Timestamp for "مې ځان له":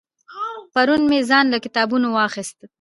1.09-1.57